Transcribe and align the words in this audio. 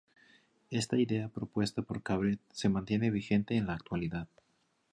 Esta 0.71 0.97
idea 0.97 1.27
propuesta 1.29 1.83
por 1.83 2.01
Cabred 2.01 2.39
se 2.51 2.69
mantiene 2.69 3.11
vigente 3.11 3.55
en 3.55 3.67
la 3.67 3.73
actualidad. 3.73 4.27